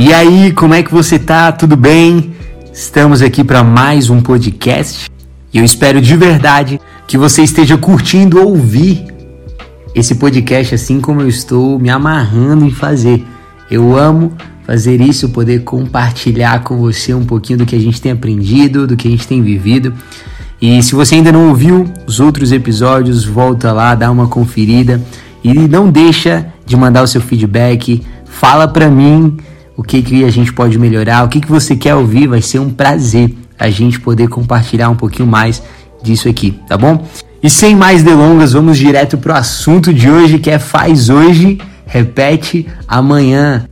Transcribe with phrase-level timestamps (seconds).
[0.00, 1.50] E aí, como é que você tá?
[1.50, 2.30] Tudo bem?
[2.72, 5.10] Estamos aqui para mais um podcast
[5.52, 9.04] e eu espero de verdade que você esteja curtindo ouvir
[9.96, 13.26] esse podcast assim como eu estou me amarrando em fazer.
[13.68, 14.34] Eu amo
[14.64, 18.96] fazer isso, poder compartilhar com você um pouquinho do que a gente tem aprendido, do
[18.96, 19.92] que a gente tem vivido.
[20.62, 25.02] E se você ainda não ouviu os outros episódios, volta lá, dá uma conferida
[25.42, 28.00] e não deixa de mandar o seu feedback.
[28.26, 29.36] Fala para mim
[29.78, 32.26] o que, que a gente pode melhorar, o que, que você quer ouvir.
[32.26, 35.62] Vai ser um prazer a gente poder compartilhar um pouquinho mais
[36.02, 37.06] disso aqui, tá bom?
[37.40, 42.66] E sem mais delongas, vamos direto pro assunto de hoje, que é faz hoje, repete
[42.88, 43.68] amanhã.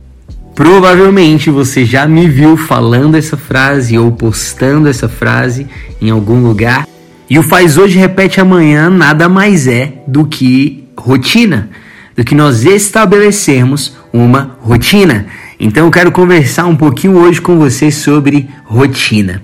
[0.55, 5.67] Provavelmente você já me viu falando essa frase ou postando essa frase
[6.01, 6.87] em algum lugar.
[7.29, 11.69] E o faz hoje, repete amanhã nada mais é do que rotina,
[12.17, 15.27] do que nós estabelecermos uma rotina.
[15.59, 19.43] Então eu quero conversar um pouquinho hoje com você sobre rotina.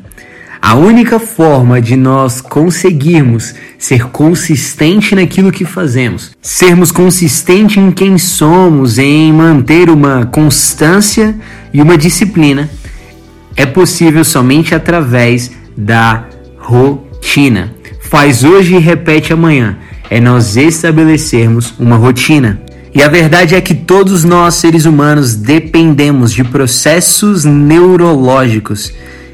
[0.60, 8.18] A única forma de nós conseguirmos ser consistente naquilo que fazemos, sermos consistentes em quem
[8.18, 11.36] somos, em manter uma constância
[11.74, 12.70] e uma disciplina,
[13.58, 16.26] é possível somente através da
[16.58, 17.74] rotina.
[18.00, 19.78] Faz hoje e repete amanhã.
[20.10, 22.62] É nós estabelecermos uma rotina.
[22.94, 28.94] E a verdade é que todos nós, seres humanos, dependemos de processos neurológicos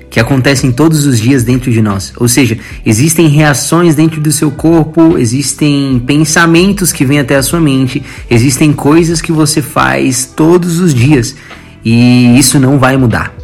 [0.10, 2.14] que acontecem todos os dias dentro de nós.
[2.18, 7.60] Ou seja, existem reações dentro do seu corpo, existem pensamentos que vêm até a sua
[7.60, 11.36] mente, existem coisas que você faz todos os dias
[11.84, 13.39] e isso não vai mudar.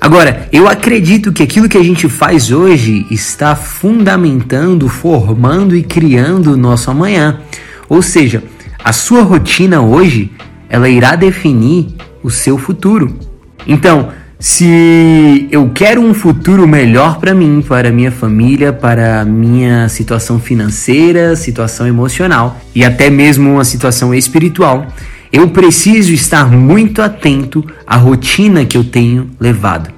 [0.00, 6.52] Agora, eu acredito que aquilo que a gente faz hoje está fundamentando, formando e criando
[6.52, 7.40] o nosso amanhã.
[7.88, 8.42] Ou seja,
[8.82, 10.30] a sua rotina hoje,
[10.68, 11.88] ela irá definir
[12.22, 13.18] o seu futuro.
[13.66, 20.38] Então, se eu quero um futuro melhor para mim, para minha família, para minha situação
[20.38, 24.86] financeira, situação emocional e até mesmo uma situação espiritual,
[25.32, 29.90] eu preciso estar muito atento à rotina que eu tenho levado.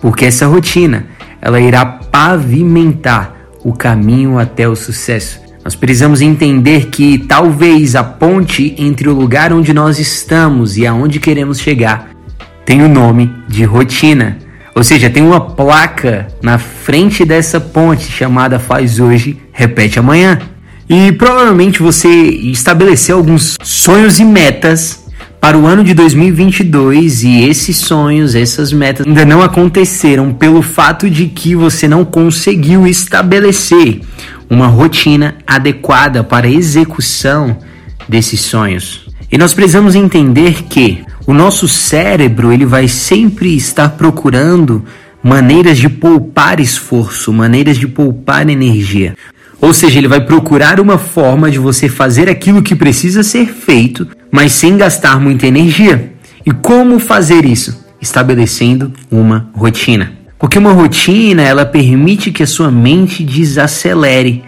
[0.00, 1.06] Porque essa rotina,
[1.40, 3.34] ela irá pavimentar
[3.64, 5.40] o caminho até o sucesso.
[5.64, 11.20] Nós precisamos entender que talvez a ponte entre o lugar onde nós estamos e aonde
[11.20, 12.10] queremos chegar
[12.68, 14.36] tem o nome de rotina.
[14.74, 20.38] Ou seja, tem uma placa na frente dessa ponte chamada Faz Hoje, Repete Amanhã.
[20.88, 25.04] E provavelmente você estabeleceu alguns sonhos e metas
[25.38, 31.08] para o ano de 2022 e esses sonhos, essas metas ainda não aconteceram pelo fato
[31.10, 34.00] de que você não conseguiu estabelecer
[34.48, 37.58] uma rotina adequada para a execução
[38.08, 39.08] desses sonhos.
[39.30, 44.84] E nós precisamos entender que o nosso cérebro ele vai sempre estar procurando
[45.22, 49.14] maneiras de poupar esforço, maneiras de poupar energia.
[49.60, 54.06] Ou seja, ele vai procurar uma forma de você fazer aquilo que precisa ser feito,
[54.30, 56.12] mas sem gastar muita energia.
[56.46, 57.84] E como fazer isso?
[58.00, 60.12] Estabelecendo uma rotina.
[60.38, 64.44] Porque uma rotina, ela permite que a sua mente desacelere.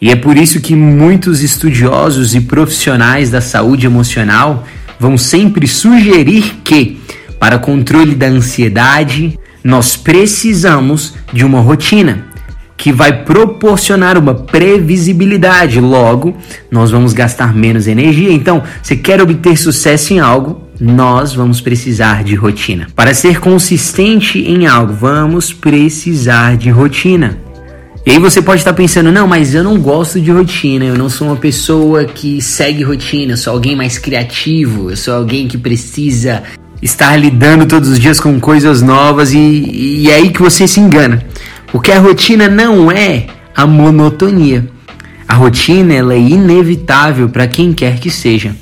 [0.00, 4.64] E é por isso que muitos estudiosos e profissionais da saúde emocional
[5.00, 7.00] vão sempre sugerir que,
[7.40, 12.35] para controle da ansiedade, nós precisamos de uma rotina
[12.76, 15.80] que vai proporcionar uma previsibilidade.
[15.80, 16.36] Logo,
[16.70, 18.32] nós vamos gastar menos energia.
[18.32, 22.86] Então, se quer obter sucesso em algo, nós vamos precisar de rotina.
[22.94, 27.38] Para ser consistente em algo, vamos precisar de rotina.
[28.04, 31.08] E aí você pode estar pensando, não, mas eu não gosto de rotina, eu não
[31.08, 35.58] sou uma pessoa que segue rotina, eu sou alguém mais criativo, eu sou alguém que
[35.58, 36.44] precisa
[36.80, 40.78] estar lidando todos os dias com coisas novas e, e é aí que você se
[40.78, 41.20] engana.
[41.72, 44.68] Porque a rotina não é a monotonia.
[45.28, 48.54] A rotina ela é inevitável para quem quer que seja.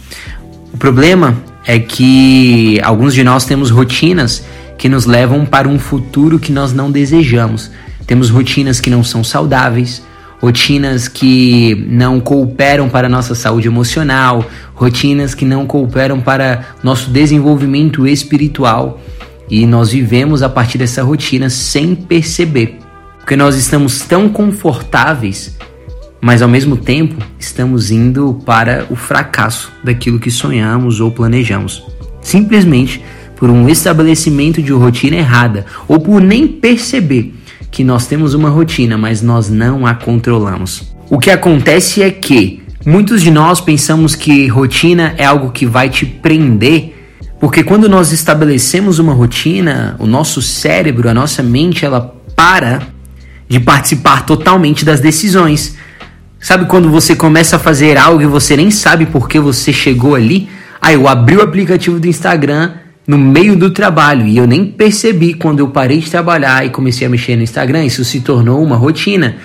[0.73, 1.37] O problema
[1.67, 4.45] é que alguns de nós temos rotinas
[4.77, 7.71] que nos levam para um futuro que nós não desejamos.
[8.07, 10.03] Temos rotinas que não são saudáveis,
[10.41, 17.11] rotinas que não cooperam para a nossa saúde emocional, rotinas que não cooperam para nosso
[17.11, 19.01] desenvolvimento espiritual.
[19.49, 22.79] E nós vivemos a partir dessa rotina sem perceber,
[23.25, 25.57] porque nós estamos tão confortáveis,
[26.21, 31.87] mas ao mesmo tempo estamos indo para o fracasso daquilo que sonhamos ou planejamos.
[32.21, 33.03] Simplesmente
[33.35, 37.33] por um estabelecimento de rotina errada ou por nem perceber
[37.71, 40.95] que nós temos uma rotina, mas nós não a controlamos.
[41.09, 45.89] O que acontece é que muitos de nós pensamos que rotina é algo que vai
[45.89, 46.93] te prender,
[47.41, 52.94] Porque quando nós estabelecemos uma rotina, o nosso cérebro, a nossa mente, ela para
[53.49, 55.77] de participar totalmente das decisões.
[56.41, 60.15] Sabe quando você começa a fazer algo e você nem sabe por que você chegou
[60.15, 60.49] ali?
[60.81, 62.73] Ah, eu abri o aplicativo do Instagram
[63.07, 67.07] no meio do trabalho e eu nem percebi quando eu parei de trabalhar e comecei
[67.07, 69.37] a mexer no Instagram, isso se tornou uma rotina.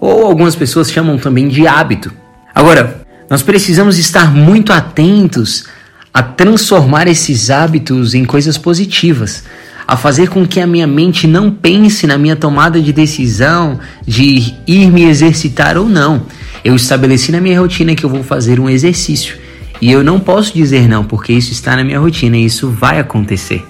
[0.00, 2.12] Ou algumas pessoas chamam também de hábito.
[2.54, 5.66] Agora, nós precisamos estar muito atentos
[6.14, 9.44] a transformar esses hábitos em coisas positivas,
[9.88, 14.52] a fazer com que a minha mente não pense na minha tomada de decisão de
[14.66, 16.24] ir me exercitar ou não.
[16.62, 19.38] Eu estabeleci na minha rotina que eu vou fazer um exercício
[19.80, 23.00] e eu não posso dizer não, porque isso está na minha rotina e isso vai
[23.00, 23.64] acontecer.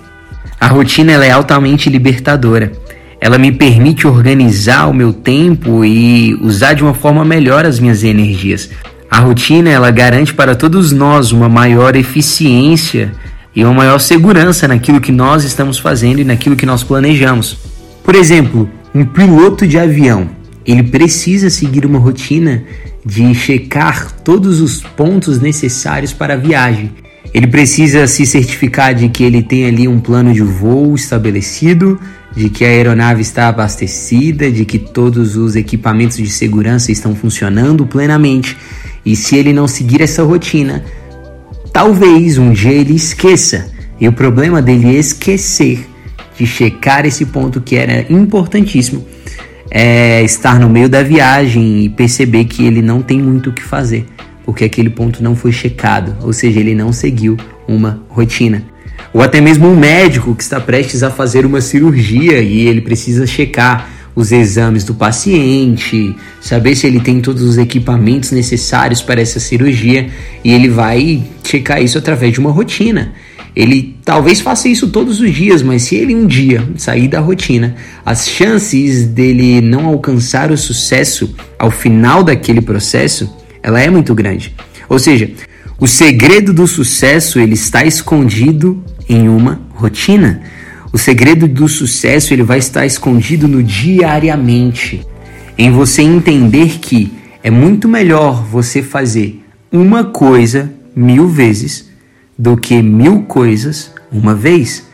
[0.58, 2.72] A rotina é altamente libertadora.
[3.20, 8.02] Ela me permite organizar o meu tempo e usar de uma forma melhor as minhas
[8.02, 8.68] energias.
[9.08, 13.12] A rotina ela garante para todos nós uma maior eficiência
[13.58, 17.58] e uma maior segurança naquilo que nós estamos fazendo e naquilo que nós planejamos.
[18.04, 20.30] Por exemplo, um piloto de avião,
[20.64, 22.62] ele precisa seguir uma rotina
[23.04, 26.92] de checar todos os pontos necessários para a viagem.
[27.34, 31.98] Ele precisa se certificar de que ele tem ali um plano de voo estabelecido,
[32.36, 37.84] de que a aeronave está abastecida, de que todos os equipamentos de segurança estão funcionando
[37.84, 38.56] plenamente.
[39.04, 40.84] E se ele não seguir essa rotina,
[41.78, 43.70] talvez um dia ele esqueça.
[44.00, 45.88] E o problema dele é esquecer
[46.36, 49.06] de checar esse ponto que era importantíssimo
[49.70, 53.62] é estar no meio da viagem e perceber que ele não tem muito o que
[53.62, 54.06] fazer,
[54.44, 57.36] porque aquele ponto não foi checado, ou seja, ele não seguiu
[57.68, 58.64] uma rotina.
[59.14, 63.24] Ou até mesmo um médico que está prestes a fazer uma cirurgia e ele precisa
[63.24, 69.38] checar os exames do paciente, saber se ele tem todos os equipamentos necessários para essa
[69.38, 70.08] cirurgia
[70.42, 73.12] e ele vai checar isso através de uma rotina.
[73.54, 77.76] Ele talvez faça isso todos os dias, mas se ele um dia sair da rotina,
[78.04, 83.32] as chances dele não alcançar o sucesso ao final daquele processo,
[83.62, 84.52] ela é muito grande.
[84.88, 85.30] Ou seja,
[85.78, 90.42] o segredo do sucesso ele está escondido em uma rotina.
[90.90, 95.06] O segredo do sucesso ele vai estar escondido no diariamente,
[95.56, 97.12] em você entender que
[97.42, 101.90] é muito melhor você fazer uma coisa mil vezes
[102.38, 104.86] do que mil coisas uma vez.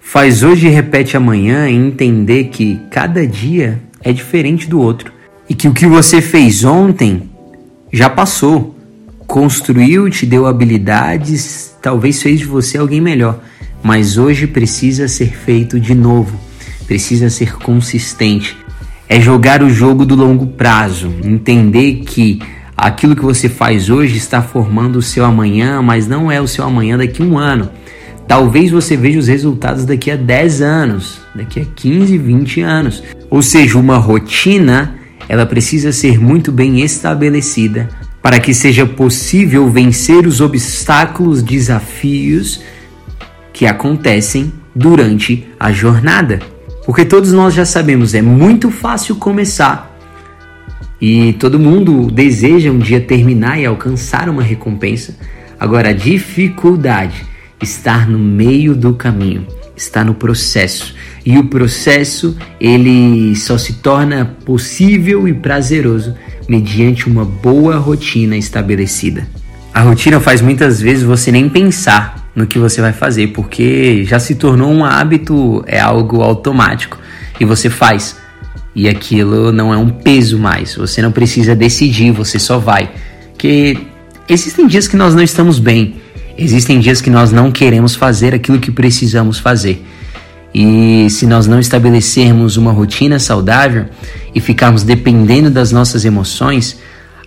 [0.00, 5.12] Faz hoje e repete amanhã e entender que cada dia é diferente do outro.
[5.48, 7.28] E que o que você fez ontem
[7.92, 8.76] já passou,
[9.26, 13.40] construiu, te deu habilidades, talvez fez de você alguém melhor
[13.82, 16.38] mas hoje precisa ser feito de novo,
[16.86, 18.56] precisa ser consistente.
[19.08, 22.40] É jogar o jogo do longo prazo, entender que
[22.76, 26.64] aquilo que você faz hoje está formando o seu amanhã, mas não é o seu
[26.64, 27.70] amanhã daqui a um ano.
[28.28, 33.02] Talvez você veja os resultados daqui a 10 anos, daqui a 15, 20 anos.
[33.28, 34.94] Ou seja, uma rotina,
[35.28, 37.88] ela precisa ser muito bem estabelecida
[38.22, 42.60] para que seja possível vencer os obstáculos, desafios
[43.52, 46.40] que acontecem durante a jornada.
[46.84, 49.90] Porque todos nós já sabemos, é muito fácil começar
[51.00, 55.16] e todo mundo deseja um dia terminar e alcançar uma recompensa.
[55.58, 57.24] Agora, a dificuldade
[57.62, 60.94] está no meio do caminho, está no processo.
[61.24, 66.14] E o processo, ele só se torna possível e prazeroso
[66.46, 69.26] mediante uma boa rotina estabelecida.
[69.72, 74.18] A rotina faz muitas vezes você nem pensar no que você vai fazer, porque já
[74.18, 76.98] se tornou um hábito, é algo automático
[77.38, 78.16] e você faz.
[78.74, 82.90] E aquilo não é um peso mais, você não precisa decidir, você só vai.
[83.36, 83.76] Que
[84.28, 85.96] existem dias que nós não estamos bem,
[86.38, 89.84] existem dias que nós não queremos fazer aquilo que precisamos fazer.
[90.54, 93.86] E se nós não estabelecermos uma rotina saudável
[94.34, 96.78] e ficarmos dependendo das nossas emoções,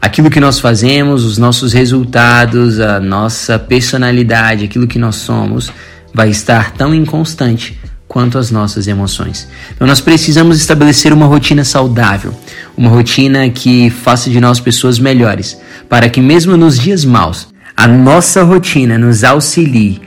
[0.04, 5.72] aquilo que nós fazemos, os nossos resultados, a nossa personalidade, aquilo que nós somos,
[6.14, 9.48] vai estar tão inconstante quanto as nossas emoções.
[9.74, 12.38] Então nós precisamos estabelecer uma rotina saudável,
[12.76, 15.58] uma rotina que faça de nós pessoas melhores,
[15.88, 20.02] para que mesmo nos dias maus, a nossa rotina nos auxilie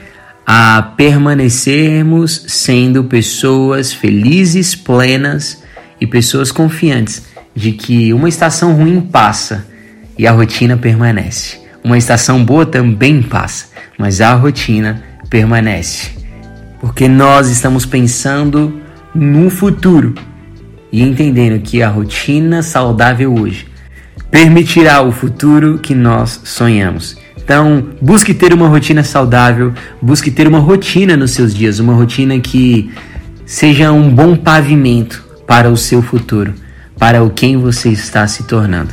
[0.46, 5.62] a permanecermos sendo pessoas felizes, plenas
[5.98, 7.22] e pessoas confiantes
[7.54, 9.74] de que uma estação ruim passa
[10.18, 11.60] e a rotina permanece.
[11.82, 13.66] Uma estação boa também passa,
[13.98, 16.10] mas a rotina permanece.
[16.80, 18.80] Porque nós estamos pensando
[19.14, 20.14] no futuro
[20.92, 23.66] e entendendo que a rotina saudável hoje
[24.30, 27.16] permitirá o futuro que nós sonhamos.
[27.36, 32.38] Então, busque ter uma rotina saudável, busque ter uma rotina nos seus dias, uma rotina
[32.40, 32.90] que
[33.44, 36.52] seja um bom pavimento para o seu futuro,
[36.98, 38.92] para o quem você está se tornando.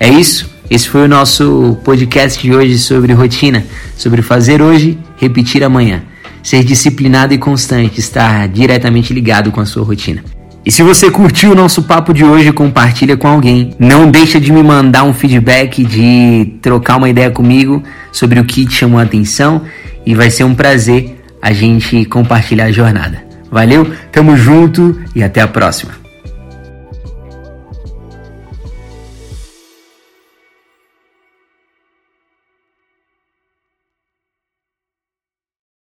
[0.00, 0.53] É isso.
[0.70, 3.64] Esse foi o nosso podcast de hoje sobre rotina,
[3.96, 6.02] sobre fazer hoje, repetir amanhã.
[6.42, 10.22] Ser disciplinado e constante, estar diretamente ligado com a sua rotina.
[10.64, 13.74] E se você curtiu o nosso papo de hoje, compartilha com alguém.
[13.78, 18.64] Não deixa de me mandar um feedback, de trocar uma ideia comigo sobre o que
[18.64, 19.62] te chamou a atenção
[20.06, 23.22] e vai ser um prazer a gente compartilhar a jornada.
[23.50, 26.03] Valeu, tamo junto e até a próxima.